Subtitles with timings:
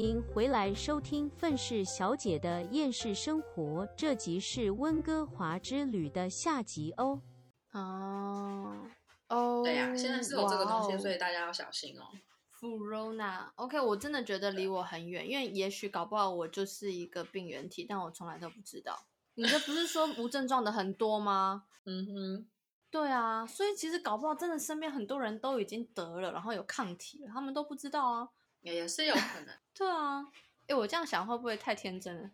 [0.00, 7.20] 迎回来收听愤世小姐的厌世生活，这集是温哥华之旅的下集哦。
[7.72, 8.74] 哦
[9.28, 12.04] 哦，对呀、现在是有这个东西，哦所以大家要小心哦。
[12.58, 19.06] Corona，OK，、我真的觉得离我很远，因为也许搞不好我就是一个病原体，但我从来都不知道。
[19.34, 21.64] 你这不是说无症状的很多吗？
[21.84, 22.46] 嗯哼，
[22.90, 28.28] 对啊，所以其实搞不好真的身边很多人都已经得了，然后有抗体了，他们都不知道啊。
[28.62, 29.56] 也也是有可能。
[29.74, 30.26] 对啊，
[30.66, 32.30] 诶，我这样想会不会太天真了？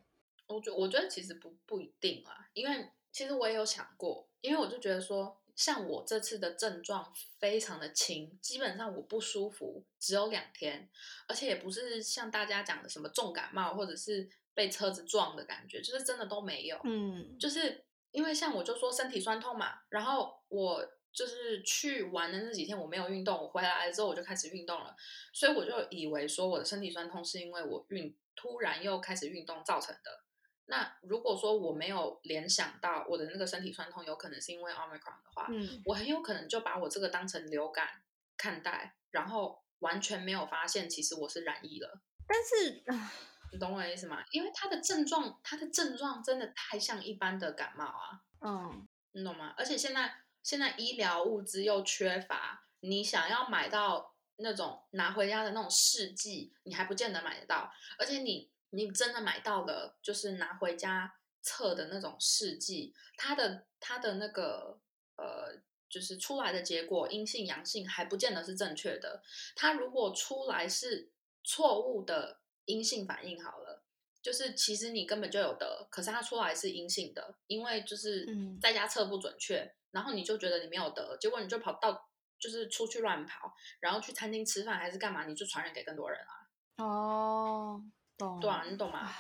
[0.46, 10.88] 我觉我觉得其实不不一定啊，因为其实我也有想过，因为我就觉得说，像我这次的症状非常的轻，基本上我不舒服只有两天，
[11.26, 16.80] 而且也不是像大家讲的什么重感冒或者是被车子撞的感觉，就是真的都没有。
[16.84, 20.86] 嗯，就是因为像我就说身体酸痛嘛，然后我
[21.16, 24.94] 就是去玩的那几天我没有运动，我回来之后我就开始运动了，
[25.32, 30.24] 所以我就以为说我的身体酸痛是因为我运突然又开始运动造成的。
[30.66, 37.88] 那如果说我没有联想到我的那个身体酸痛有可能是因为 omicron 的话，嗯，我很有可能就把我这个当成流感
[38.36, 42.02] 看待，然后完全没有发现其实我是染疫了。
[42.26, 43.10] 但是，唉
[43.52, 44.22] 你懂我的意思吗？
[44.32, 48.20] 因为它的症状，它的症状真的太像一般的感冒啊。
[48.40, 49.54] 嗯，你懂吗？
[49.56, 50.12] 而且现在
[50.46, 57.68] 现在医疗物资又缺乏，你想要买到那种拿回家的那种试剂，你还不见得买得到。
[57.98, 64.78] 而且你你真的买到了，就是拿回家测的那种试剂，它的它的那个
[65.16, 69.20] 呃，就是出来的结果阴性阳性还不见得是正确的。
[69.56, 71.10] 它如果出来是
[71.42, 73.82] 错误的阴性反应，好了。
[74.22, 82.06] 就是其实你根本就有得，可是它出来是阴性的，因为就是嗯在家测不准确，然后你就觉得你没有得，结果你就跑到
[82.38, 83.50] 就是出去乱跑，
[83.80, 87.82] 然后去餐厅吃饭还是干嘛，你就传染给更多人啊，哦，
[88.18, 89.10] 懂，对啊，你懂吗？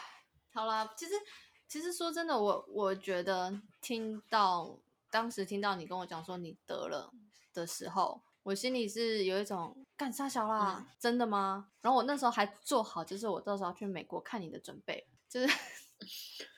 [0.52, 1.14] 好啦，其实
[1.66, 4.78] 其实说真的，我我觉得听到
[5.10, 7.10] 当时听到你跟我讲说你得了
[7.54, 11.70] 的时候，我心里是有一种干啥小啦，嗯真的吗？
[11.80, 15.48] 然后我那时候还做好，就是我到时候去美国看你的准备，就是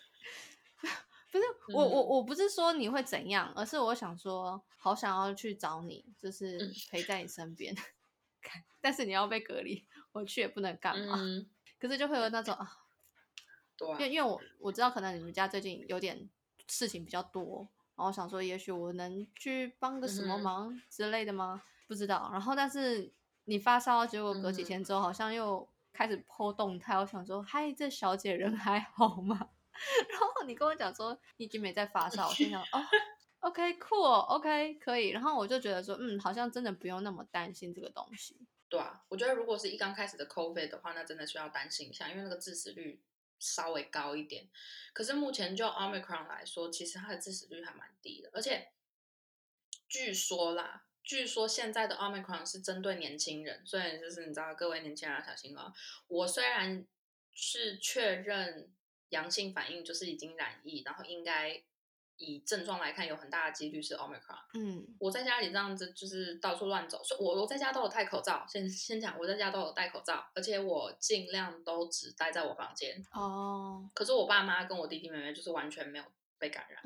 [1.30, 1.44] 不是
[1.74, 7.74] 我我嗯我不是说你会怎样，而是我想说，好想要去找你，就是嗯陪在你身边。
[8.80, 11.16] 但是你要被隔离，我去也不能干嘛。
[11.18, 11.46] 嗯，
[11.78, 12.70] 可是就会有那种 啊，
[13.76, 16.30] 对啊因为因为我我知道可能你们家最近有点
[16.66, 21.62] 事情比较多，然后我想说也许我能去帮个什么忙之类的吗？
[21.86, 22.30] 不知道。
[22.32, 23.12] 然后但是
[23.44, 29.50] 你发烧，结果隔几天之后好像又开始破动态，我想说嗨，这小姐人还好吗？
[30.10, 32.84] 然后你跟我讲说你已经没在发烧，我心想哦。
[33.40, 35.10] OK，酷、哦、，OK，可以。
[35.10, 38.36] 然后我就觉得说，嗯，好像真的不用那么担心这个东西。
[38.68, 43.00] 对啊，我觉得如果是一刚开始的 COVID 的话，那真的需要担心一下，因为那个致死率
[43.38, 44.48] 稍微高一点。
[44.92, 48.72] 可是目前就 Omicron 来说，其实它的致死率还蛮低的，而且
[49.88, 55.72] 据说啦，据说现在的 Omicron 是针对年轻人，所以就是你知道各位年轻人要小心哦。
[56.08, 56.84] 我虽然
[57.32, 58.70] 是确认
[59.10, 61.62] 阳性反应，就是已经染疫，然后应该
[62.16, 64.38] 以症状来看，有很大的几率是 Omicron。
[64.54, 68.44] 嗯我在家里这样子就是到处乱走，所以我我在家都有戴口罩。
[68.48, 73.04] 先先讲，我在家都有戴口罩，而且我尽量都只待在我房间。
[73.12, 76.04] 哦，可是我爸妈跟我弟弟妹妹就是完全没有
[76.38, 76.82] 被感染，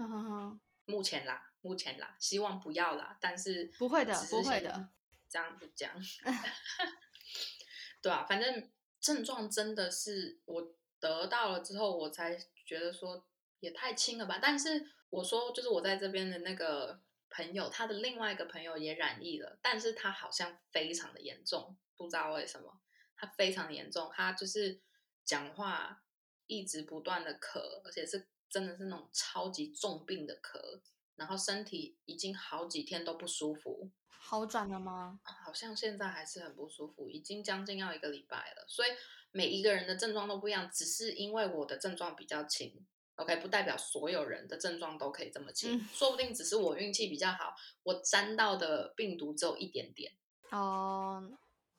[0.84, 3.16] 目前啦，目前啦，希望不要啦。
[3.20, 4.88] 但是不会的不会的，
[5.30, 5.90] 这样子讲，
[8.02, 8.68] 对啊，反正
[9.00, 13.26] 症状真的是我得到了之后，我才觉得说
[13.58, 14.38] 也太轻了吧。
[14.40, 22.80] 但是我说，就是我在这边的那个朋友，他的另外一个朋友也染疫了，但是他好像非常的严重，不知道为什么，
[23.16, 24.80] 他非常的严重，他就是
[25.24, 26.04] 讲话
[26.46, 30.80] 一直不断的咳，而且是真的是那种超级重病的咳，
[31.16, 35.18] 然后身体已经好几天都不舒服，好转了吗？
[35.24, 38.64] 好像现在还是很不舒服，已经将近要一个礼拜了。
[38.68, 38.90] 所以
[39.32, 42.86] 每一个人的症状都不一样，只是因为我的症状比较轻
[43.16, 50.12] ，OK，不代表所有人的症状都可以这么轻，嗯说不定只是我运气比较好，我沾到的病毒只有一点点，
[50.50, 51.28] 哦，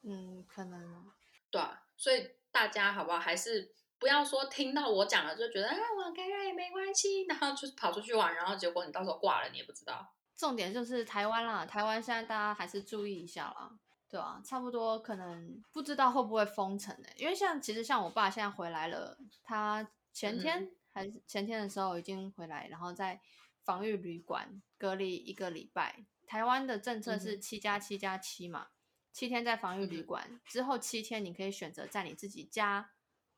[0.02, 1.12] 嗯，可能
[1.50, 3.20] 对啊，所以大家好不好？
[3.20, 10.14] 还是不要说听到我讲了就觉得啊我感染也没关系，然后就跑出去玩，然后结果你到时候挂了你也不知道。
[10.36, 13.72] 重点就是台湾啦，台湾现在大家还是注意一下啦，
[14.14, 23.20] 对啊，差不多可能不知道会不会封城呢、因为像其实像我爸现在回来了，他前天、还是前天的时候已经回来，然后在
[23.64, 26.06] 防御旅馆隔离一个礼拜。
[26.28, 28.68] 台湾的政策是七加七加七嘛，
[29.12, 32.92] 七天在防御旅馆，之后七天你可以选择在你自己家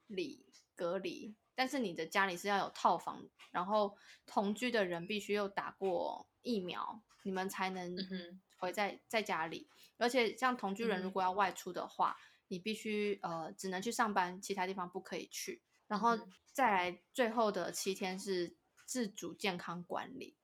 [0.07, 0.45] 里
[0.75, 3.95] 隔离，但是你的家里是要有套房，然后
[4.25, 9.67] 同居的人必须又打过疫苗，你们才能嗯哼回在在家里。
[9.97, 12.17] 而且像同居人如嗯果要外出的话，
[12.47, 15.61] 你必须呃只能去上班，其他地方不可以去。
[15.87, 18.55] 然后嗯再来最后的七天是
[18.85, 20.35] 自主健康管理。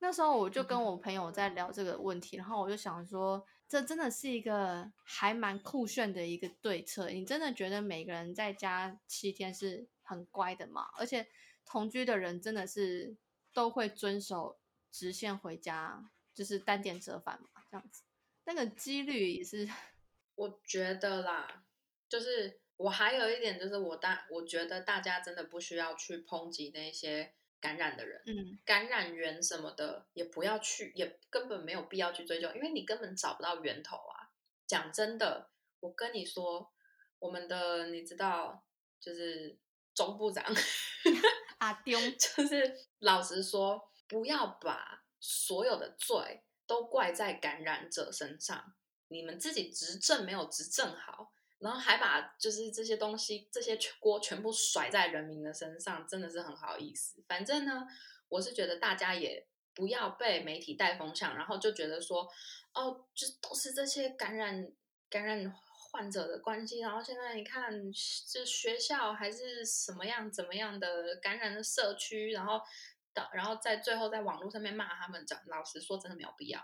[0.00, 7.08] 那时候我就跟我朋友在聊这个问题，然后我就想说，这真的是一个还蛮酷炫的一个对策。
[7.10, 10.88] 你真的觉得每个人在家七天是很乖的吗？
[10.98, 11.26] 而且
[11.64, 13.16] 同居的人真的是
[13.52, 14.58] 都会遵守
[14.92, 18.04] 直线回家，就是单点折返嘛，这样子，
[18.44, 19.68] 那个几率也是，
[20.36, 21.64] 我觉得啦，
[22.08, 34.30] 就是我还有一点就是我大，我觉得大家真的不需要去抨击那些感染的人，嗯感染源什么的也不要去，也根本没有必要去追究，因为你根本找不到源头啊。
[34.68, 35.50] 讲真的，
[35.80, 36.72] 我跟你说，
[37.18, 38.64] 我们的你知道，
[39.00, 39.58] 就是
[39.92, 40.44] 钟部长，
[41.58, 48.74] 阿丢，就是老实说，不要把所有的罪都怪在感染者身上，
[49.08, 57.22] 你们自己执政没有执政好，然后还把就是这些东西、这些锅全部甩在人民的身上，真的是很好意思。
[57.26, 57.86] 反正呢，
[58.28, 62.28] 我是觉得大家也不要被媒体带风向，然后就觉得说，
[62.74, 64.70] 哦，就都是这些感染
[65.08, 65.54] 感染
[65.90, 67.72] 患者的关系，然后现在你看，
[68.30, 72.60] 这学校还是什么样怎么样的感染的社区，然后
[73.18, 76.60] 到然后在最后在网络上面骂他们，讲老实说，真的没有必要。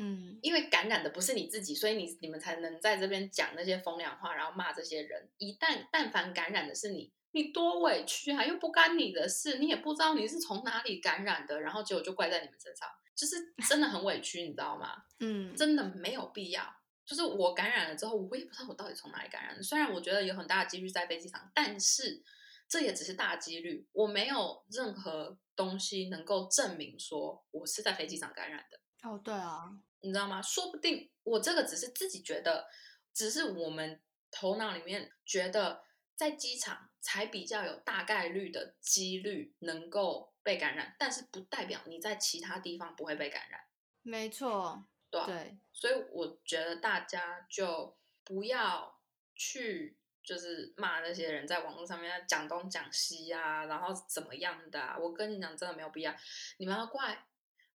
[0.00, 5.28] 嗯因为感染的不是你自己，所以你你们才能在这边讲那些风凉话，然后骂这些人。
[5.38, 15.02] 一旦但凡感染的是你，你多委屈啊，又不干你的事，你也不知道你是从哪里感染的，然后结果就怪在你们身上，就是 真的很委屈，你知道吗？
[15.18, 16.74] 嗯，真的没有必要。
[17.04, 19.62] 就是我感染了之后，我也不知道我到底从哪里感染的。
[19.62, 22.22] 虽然我觉得有很大的几率在飞机场，但是
[22.68, 28.78] 这也只是大几率，我没有任何东西能够证明说我是在飞机上感染的。
[29.08, 29.70] 哦对啊，
[30.00, 30.42] 你知道吗？
[30.42, 32.68] 说不定我这个只是自己觉得，
[33.14, 35.82] 只是我们头脑里面觉得
[36.14, 43.60] 在机场才比较有大概率的几率能够被感染，但是不代表你在其他地方不会被感染，
[44.02, 49.00] 没错，对所以我觉得大家就不要
[49.34, 49.96] 去
[50.28, 54.94] 就是骂那些人在网络上面讲东讲西啊，然后怎么样的、啊。
[54.98, 56.14] 我跟你讲，真的没有必要。
[56.58, 57.24] 你们要怪，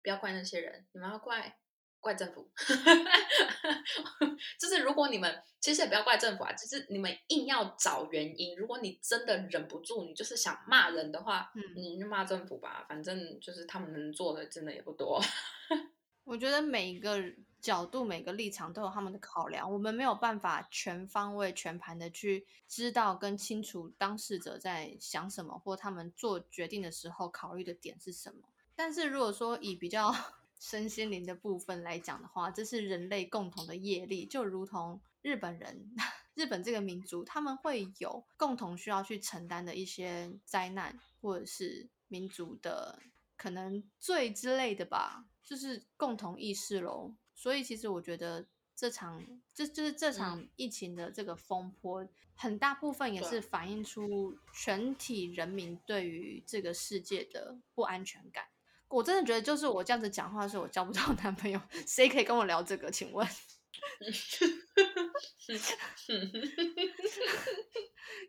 [0.03, 1.57] 不要怪那些人，你们要怪
[2.01, 2.51] 怪政府。
[4.59, 8.57] 就是如果你们其实也不要怪政府啊，就是你们硬要找原因。
[8.57, 15.23] 如果你真的忍不住，你就是想骂人的话，嗯你就骂政府吧，反正就是他们能做的真的也不多。
[16.25, 17.17] 我觉得每一个
[17.61, 28.49] 角度、每个立场都有他们的考量，我们没有办法全方位、全盘的去知道跟清楚当事者在想什么，或他们做决定的时候考虑的点是什么。
[28.75, 30.13] 但是如果说以比较
[30.59, 35.93] 身心灵的部分来讲的话，这是人类共同的业力，就如同日本人、
[36.33, 42.99] 日本这个民族，他们会有共同需要去承担的一些灾难，或者是民族的
[43.37, 47.15] 可能罪之类的吧，就是共同意识喽。
[47.41, 48.45] 所以其实我觉得
[48.75, 58.45] 这场这就是这场疫情的这个风波，很大部分也是反映出全体人民对于这个世界的不安全感。
[58.89, 62.91] 我真的觉得，就是我这样子讲话的时候，我交不到男朋友，谁可以跟我聊这个？
[62.91, 63.27] 请问？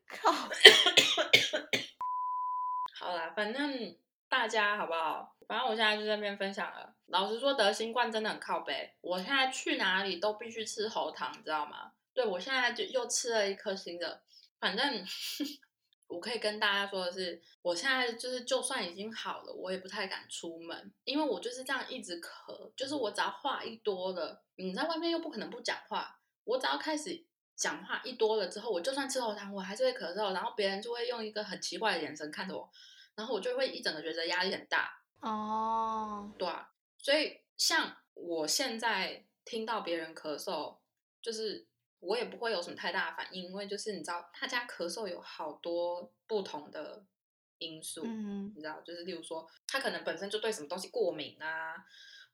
[0.08, 0.32] 靠！
[2.94, 3.94] 好啦，反正
[4.30, 5.36] 大家好不好？
[5.52, 6.94] 反正我现在就在边分享了。
[7.08, 8.90] 老实说，得新冠真的很靠背。
[9.02, 11.92] 我现在去哪里都必须吃喉糖，你知道吗？
[12.14, 14.22] 对我现在就又吃了一颗新的。
[14.58, 15.04] 反正
[16.08, 22.72] 我可以跟大家说的是，我现在就是就算已经好了，我也不太敢出门，因为我就是这样一直咳。
[22.74, 32.70] 就是我只要话一多了，你在外面又不可能不讲话，我只要开始讲话一多了之后，我就算吃喉糖，我还是会咳嗽，然后别人就会用一个很奇怪的眼神看着我，
[33.14, 40.78] 然后我就会一整个觉得压力很大，哦，对啊，所以像我现在听到别人咳嗽，
[41.22, 41.66] 就是
[42.00, 47.04] 我也不会有什么太大的反应，因为就是你知道，大家咳嗽有好多不同的
[47.58, 51.74] 因素，嗯你知道，就是例如说，他可能本身就对什么东西过敏啊，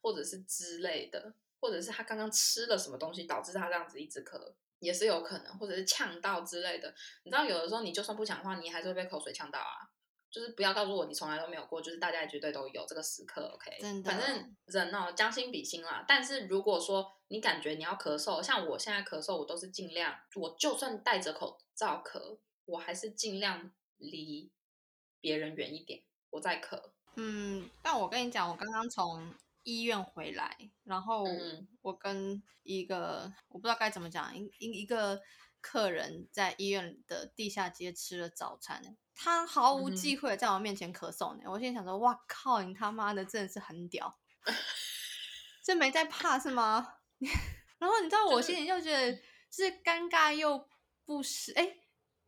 [0.01, 6.91] 或者是之类的，或者是他刚刚吃了什么东西导致他这样子一直咳，也是有可能，或者是呛到之类的。
[7.23, 9.91] 你知道，有的时候你就算不讲话，你还是会被口水呛到啊。
[10.31, 13.77] 就是不要告诉我你从来都没有过，就是大家绝对都有这个时刻，OK？
[13.79, 16.05] 真的反正人哦，将心比心啦。
[16.07, 24.51] 但是如果说你感觉你要咳嗽，像我现在咳嗽，我都是尽量，我就算戴着口罩咳，我还是尽量离
[25.19, 26.79] 别人远一点，我再咳。
[27.15, 29.33] 嗯，但我跟你讲，我刚刚从
[29.63, 35.19] 医院回来，然后嗯我跟一个我不知道该怎么讲，一一一个
[35.61, 41.43] 客人在医院的地下街吃了早餐，他毫无忌讳在我面前咳嗽呢。
[41.45, 44.17] 我心里想说，哇靠，你他妈的真的是很屌，
[45.63, 46.95] 这没在怕是吗？
[47.79, 50.67] 然后你知道，我心里就觉得是尴尬又
[51.05, 51.75] 不失哎。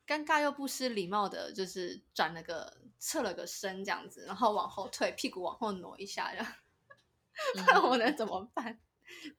[0.07, 6.53] 尴尬又不失礼貌的，就是转了个侧了个身这样子，然后往后退，屁股往后挪一下，这样，
[7.67, 8.77] 那我能怎么办？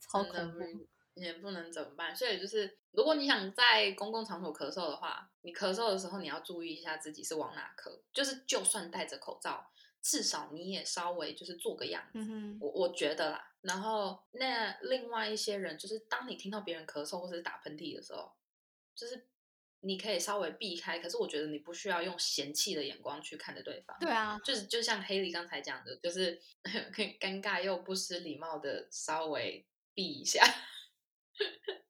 [0.01, 0.89] 超恐怖！
[1.15, 2.15] 也不能怎么办。
[2.15, 12.19] 所以就是，如果你想在公共场所咳嗽的话，你咳嗽的时候你要注意一下自己是往哪咳，就是就算戴着口罩，至少你也稍微就是做个样子。
[12.61, 18.33] 我我觉得啦，然后那另外一些人，就是当你听到别人咳嗽或者是打喷嚏的时候，
[18.95, 19.29] 就是
[19.81, 23.97] 你可以稍微避开，可是我觉得你不需要用嫌弃的眼光去看着对方。
[24.01, 26.41] 对啊，就是就像黑莉刚才讲的，就是
[26.93, 30.45] 可 以尴尬又不失礼貌的稍微避一下。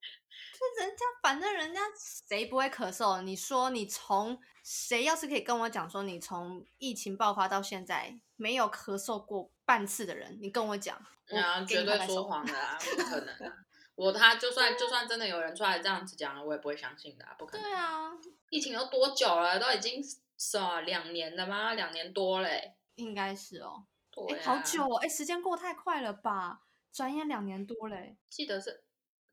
[0.62, 3.20] 就人家反正人家谁不会咳嗽？
[3.22, 10.96] 你说你从谁要是可以跟我讲说你从疫情爆发到现在没有咳嗽过半次的人，你跟我讲，
[11.30, 12.22] 我然后给绝对说。
[12.24, 13.56] 谎的啊，不可能啊！
[13.96, 17.62] 我他就算就算真的有人出来这样子讲了，我也不会相信的、啊，不可能。
[17.64, 18.10] 对啊，
[18.50, 19.58] 疫情都多久了？
[19.58, 20.00] 都已经
[20.38, 21.74] 什么两年了吗？
[21.74, 22.76] 两年多嘞。
[22.94, 23.86] 应该是哦。
[24.10, 24.96] 对、哎、啊，好久哦！
[25.02, 26.60] 哎，时间过太快了吧？
[26.92, 28.16] 转眼两年多嘞。
[28.28, 28.84] 记得是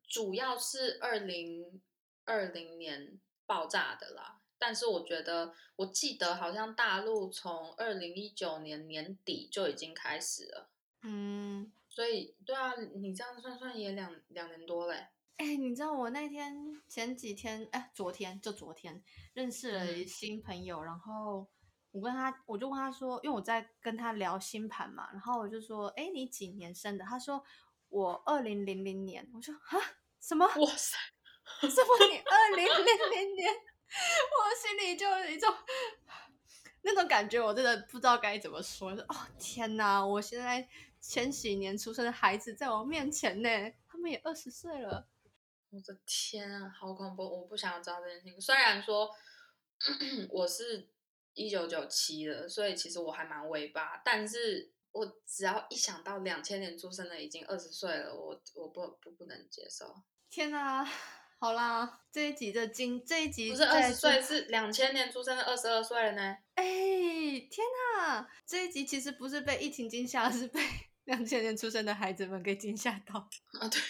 [0.10, 1.82] 主要是二零
[2.26, 10.70] 二零年爆炸的啦，但是我觉得我记得好像大陆从二零一九年年底就已经开始了，
[11.04, 15.08] 嗯，所以对啊，你这样算算也两两年多嘞。
[15.38, 19.02] 哎、你知道我那天前几天，哎，昨天就昨天
[19.34, 20.06] 认识了嗯。
[20.06, 21.48] 新朋友，然后
[21.92, 27.06] 我跟他，我就问他说，因为我在跟他聊星盘嘛，然后我就说，哎，你几年生的？
[27.06, 27.42] 他说
[27.88, 29.80] 我二零零零年，我说啊，
[30.20, 30.46] 什么？
[30.46, 30.98] 哇塞，
[31.62, 33.52] 什么你二零零零年？
[33.52, 35.52] 我心里就有一种
[36.84, 38.92] 那种感觉，我真的不知道该怎么说。
[38.92, 40.68] 哦天哪，我现在
[41.02, 43.50] 千禧年出生的孩子在我面前呢，
[43.88, 45.08] 他们也二十岁了。
[45.72, 47.24] 我的天啊，好恐怖！
[47.24, 48.42] 我不想要知道这件事情。
[48.42, 49.10] 虽然说
[50.30, 50.90] 我是
[51.34, 59.96] 一九九七的，所以其实我还蛮尾巴，但是我只要一想到两千年出生的已经二十岁了，我我不不不能接受。
[60.32, 60.88] 天哪，
[61.40, 66.38] 好啦，这一集的今这一集不是二十岁，是两千年出生的二十二岁了呢。
[66.54, 67.66] 哎，天
[67.98, 70.62] 哪，这一集其实不是被疫情惊吓，而是被
[71.06, 73.28] 两千年出生的孩子们给惊吓到。
[73.60, 73.82] 啊，对，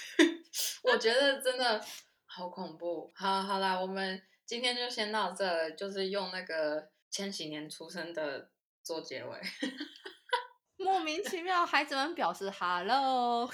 [0.83, 1.83] 我觉得真的
[2.25, 3.11] 好恐怖。
[3.13, 8.49] 好，好啦，我们今天就先到这，就是用那个千禧年出生的
[8.81, 9.37] 做结尾。
[10.77, 13.51] 莫名其妙，孩子们表示 “hello”？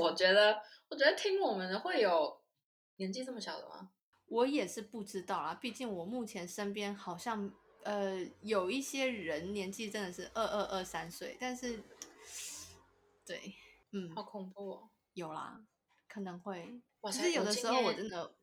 [0.00, 0.58] 我觉得，
[0.92, 2.38] 我觉得听我们的会有
[2.96, 3.88] 年纪这么小的吗？
[4.26, 7.50] 我也是不知道啦，毕竟我目前身边好像
[7.84, 11.82] 呃有一些人年纪真的是二二二三岁，但是
[13.24, 13.54] 对，
[13.92, 14.90] 嗯好，恐怖哦！
[15.14, 15.58] 有啦，
[16.06, 18.34] 可能会，哇塞只是有的时候我真的，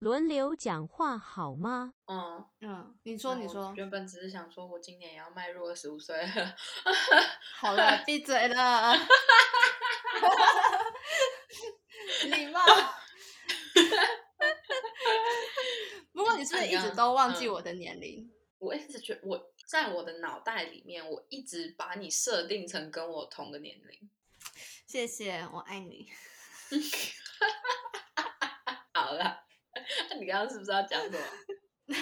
[0.00, 1.94] 轮流讲话好吗？
[2.06, 6.56] 嗯，嗯，你说你说，原本只是想说，我今年也要迈入二十五岁了。
[7.60, 8.92] 好了，闭嘴了，
[16.12, 18.30] 不过你是不是一直都忘记嗯我的年龄？
[18.58, 24.10] 我一直觉得我在我的脑袋里面，我一直把你设定成跟我同个年龄。
[24.86, 26.08] 谢谢，我爱你。
[28.94, 29.44] 好了，
[30.18, 31.18] 你刚刚是不是要讲什么？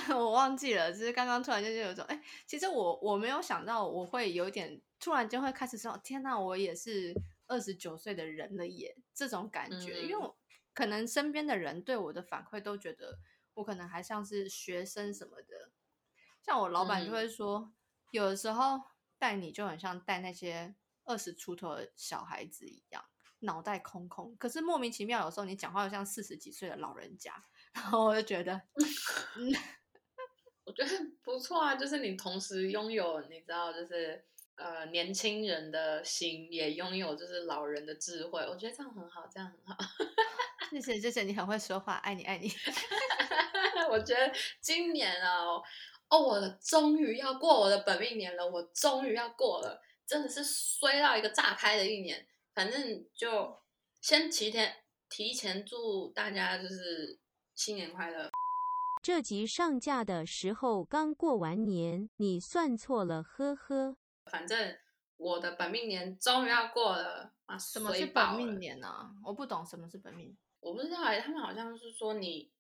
[0.18, 7.14] 我忘记了，就是刚刚突然间就有一种，哎、其实我我没有想到我会有一点突然间会开始说，天呐，我也是
[7.46, 10.30] 二十九岁的人了耶，这种感觉，因为
[10.78, 13.18] 可能身边的人对我的反馈都觉得
[13.54, 15.72] 我可能还像是学生什么的，
[16.40, 17.72] 像我老板就嗯会说，
[18.12, 18.80] 有的时候
[19.18, 23.04] 带你就很像带那些二十出头的小孩子一样。
[23.40, 27.34] 脑袋空空，可是莫名其妙，有时候你讲话又像四十几岁的老人家，
[27.72, 28.54] 然后我就觉得，
[29.34, 29.52] 嗯，
[30.62, 30.90] 我觉得
[31.24, 38.40] 不错啊，就是你同时拥有，你知道，就是呃年轻人的心，也拥有就是老人的智慧。
[38.42, 39.76] 我觉得这样很好，这样很好。
[40.70, 42.50] 谢谢谢谢，你很会说话，爱你爱你。
[43.90, 45.62] 我觉得今年哦，
[46.08, 52.26] 哦，我终于要过我的本命年了，我终于要过了，真的是衰到一个炸开的一年。
[52.54, 53.56] 反正就
[54.00, 54.76] 先提前
[55.08, 57.18] 提前祝大家就是
[57.54, 58.28] 新年快乐。
[59.02, 63.96] 这集上架的时候刚过完年，你算错了，呵呵。
[64.30, 64.76] 反正
[65.16, 67.56] 我的本命年终于要过了啊！
[67.56, 68.58] 什么是本命？
[68.58, 69.10] 年呢、啊？
[69.24, 70.36] 我不懂什么是本命。
[70.60, 72.50] 我不知道哎、他们好像是说你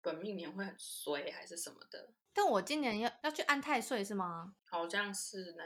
[0.00, 4.54] 本命年会很衰还是什么的，但我今年要要去安太岁是吗？
[4.64, 5.64] 好像是呢。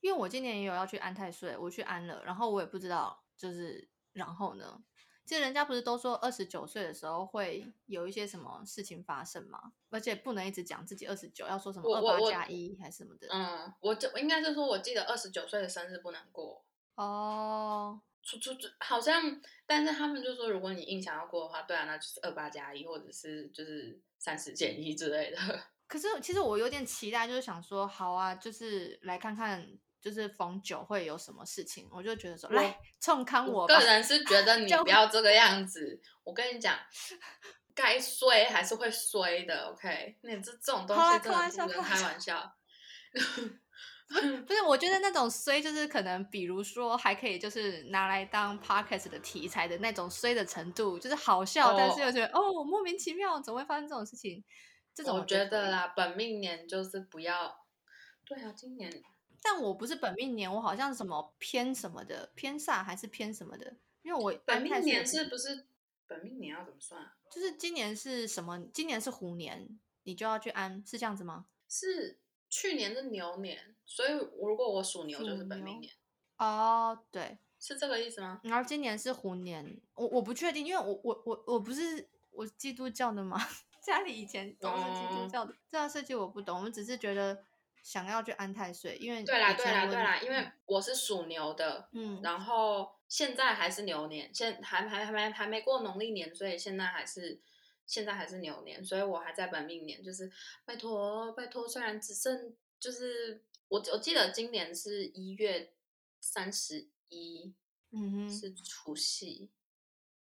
[0.00, 4.84] 因为我今年也有要去安太岁，我去安了，然后我也不知道就是然后呢，
[5.24, 9.72] 其实人家不是都说二十九岁的时候会有一些什么事情发生吗？
[9.88, 13.28] 而且不能一直讲自己二十九，要说什么二八我我我加一还是什么的。
[13.30, 16.62] 嗯，我就应该是说，我记得二十九岁的生日不能过。
[16.96, 25.36] 哦，出出出，好像，但是他们就说，如果你硬想要过的话，对啊，那就是二八加一，或者是就是三十减一之类的。
[25.86, 29.66] 可是其实我有点期待，就是想说，好啊，就是来看看，
[30.00, 33.78] 就是逢九会有什么事情，我就觉得说，我来冲康我我个。
[33.78, 36.00] 人是觉得 你不要这个样子。
[36.24, 36.78] 我跟你讲，
[37.74, 40.16] 该衰还是会衰的，OK？
[40.22, 42.56] 那这这种东西真的不能开玩笑。
[44.46, 54.44] 不是，我觉得那种衰就是可能，比如说还可以就是拿来当 podcast 的题材的那种衰的程度，就是好笑，但是哦又觉得哦莫名其妙，怎么会发生这种事情？
[54.94, 57.64] 这种我觉得啦，本命年就是不要。
[58.24, 59.02] 对啊，今年
[59.42, 65.66] 但我不是本命年，我好像什么偏什么的，偏煞还是偏什么的，因为我本命年是不是
[66.06, 67.16] 本命年要怎么算啊？
[67.30, 68.64] 就是今年是什么？
[68.72, 71.46] 今年是虎年，你就要去安，是这样子吗？
[71.68, 72.20] 是
[72.54, 75.92] 去年是牛年，所以如果我属牛就是本命年，
[76.36, 78.40] 哦，对，是这个意思吗？
[78.44, 83.36] 然后今年是虎年，我我不确定，因为我我我我不是我基督教的嘛，
[83.82, 85.28] 家里以前都是基督哦。
[85.28, 87.44] 教的，这样设计我不懂，我们只是觉得
[87.82, 92.20] 想要去安太岁，因为对啦，对啦，对啦，因为我是属牛的，嗯。
[92.22, 97.40] 然后现在还是牛年，现还还还没还没过农历年，所以现在还是
[97.86, 100.30] 现在还是牛年，所以我还在本命年，就是
[100.64, 105.74] 拜托拜托，虽然只剩就是我我记得今年是一月
[106.20, 107.54] 三十一
[107.90, 109.50] 嗯哼，是除夕，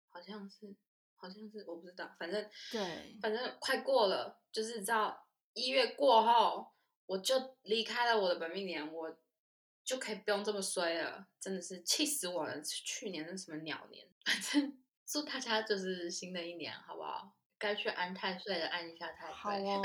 [0.10, 0.76] 好像是
[1.16, 6.68] 好像是我不知道，反正对，反正快过了，就是知道一月过后，
[7.06, 9.18] 我就离开了我的本命年，我
[9.84, 12.62] 就可以不用这么衰了，真的是气死我了！
[12.62, 17.36] 去年那什么鸟年，反正 祝大家就是新的一年好不好？
[17.64, 19.34] 该去安太岁的按一下太岁。
[19.34, 19.82] 好哦。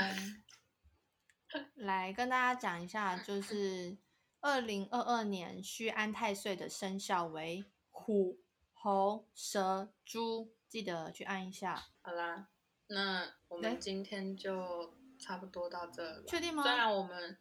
[1.75, 3.97] 来跟大家讲一下，就是
[4.41, 8.41] 二零二二年需安太岁的生肖为虎、
[8.73, 11.85] 猴、蛇、猪，记得去按一下。
[12.01, 12.49] 好啦，
[12.87, 16.25] 那我对们今天就差不多到这了。
[16.27, 17.37] 确定吗虽然我们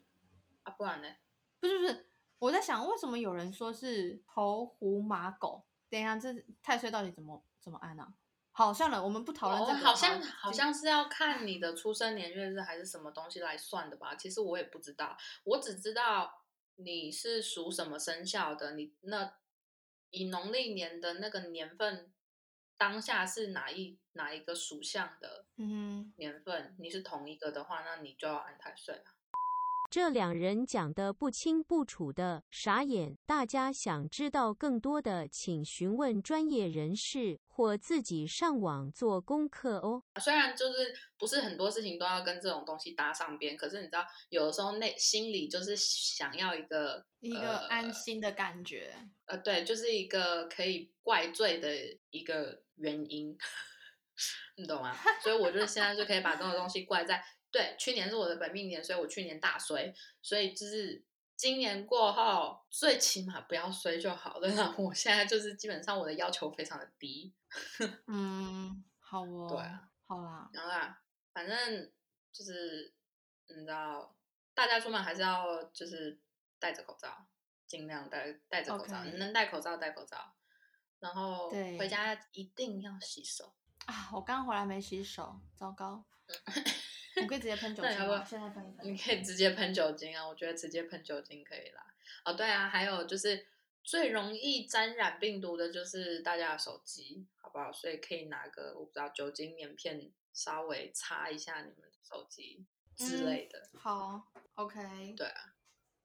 [0.63, 1.17] 啊，不然呢？
[1.59, 5.67] 不是不是，我在想为什么有人说是猴、虎、马、狗？
[5.91, 8.15] 等一下，这太岁到底怎么怎么按啊？
[8.59, 9.73] 好，算了，我们不讨论这个。
[9.73, 14.17] 哦好像好好像是要看你的出生年月日还是什么东西来算的吧？
[14.17, 16.45] 其实我也不知道，我只知道
[16.75, 19.33] 你是属什么生肖的，你那
[20.11, 22.13] 以农历年的那个年份，
[22.77, 29.05] 当下是哪一哪一个属相的嗯年份，你是同一个的话，那你就要安太岁了。
[29.91, 33.17] 这两人讲的不清不楚的，傻眼。
[33.25, 40.03] 大家想知道更多的，请询问专业人士或自己上网做功课哦。
[40.21, 48.95] 虽然就是不是很多事情都要跟这种东西搭上边，可是你知道，有的时候内心里就是想要一个一个呃安心的感觉。
[49.25, 51.75] 呃，对，就是一个可以怪罪的
[52.11, 53.35] 一个原因，
[54.57, 54.95] 你懂吗？
[55.23, 61.03] 所以我就现在就可以把这种东西怪在，对，去年是我的本命年，所以我去年大衰，所以就是
[61.37, 64.49] 今年过后，最起码不要衰就好了。
[64.53, 67.35] 那我现在就是基本上我的要求非常的低，
[68.07, 69.47] 嗯，好哦。
[69.49, 71.01] 对啊，好啦，然后啦，
[71.33, 71.91] 反正
[72.33, 72.93] 就是
[73.49, 74.15] 你知道，
[74.53, 76.21] 大家出门还是要就是
[76.59, 77.27] 戴着口罩，
[77.67, 80.35] 尽量戴戴着口罩能戴口罩戴口罩，
[80.99, 83.55] 然后回家一定要洗手。
[83.87, 86.05] 啊，我刚回来没洗手，糟糕。
[87.23, 88.25] 我可以直接喷酒那你要不要精吗？
[88.25, 88.93] 现在喷一喷。
[88.93, 91.87] 你可以直接喷酒精啊，我觉得直接喷酒精可以啦。
[92.25, 93.47] 哦，对啊，还有就是
[93.83, 97.73] 最容易沾染病毒的就是大家的手机，好不好？
[97.73, 102.65] 所以可以拿个我不知道酒精棉片稍微擦一下你们的手机
[102.97, 103.69] 之嗯类的。
[103.75, 104.23] 好
[104.55, 105.15] ，OK。
[105.17, 105.55] 对啊，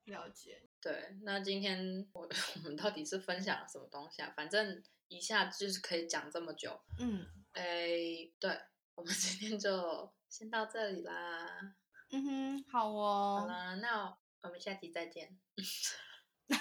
[0.06, 0.62] 了解。
[0.82, 2.22] 对，那今天我
[2.56, 4.34] 我们到底是分享了什么东西啊？
[4.36, 6.80] 反正一下就是可以讲这么久。
[7.00, 8.60] 嗯哎，对，
[8.96, 11.76] 我们今天就先到这里啦。
[12.10, 13.48] 嗯哼，好哦好哦。
[13.48, 15.38] 啦，那我们下期再见。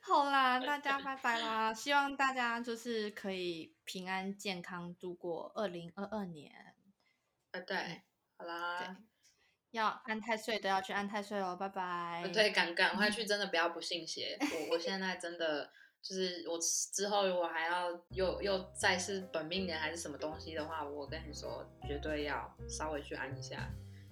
[0.00, 1.74] 好啦，大家拜拜啦！
[1.74, 6.76] 希望大家就是可以平安健康度过二零二二年。
[7.50, 8.02] 呃，对，
[8.36, 8.96] 好啦，
[9.72, 12.30] 要安太岁的要去安太岁哦，拜拜。
[12.32, 14.38] 对，赶赶快去， 真的不要不信邪。
[14.40, 23.70] 我我现在真的就是我之后如果还要又又再是本命年还是什么东西的话，我跟你说，绝对要稍微去安一下，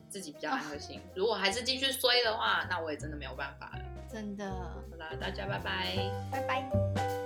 [0.09, 1.01] 自己比较安个心。
[1.15, 3.85] 如果还是继续衰的话，那我也真的没有办法了。
[4.09, 5.97] 真的，好啦，大家拜拜，
[6.31, 7.20] 拜拜。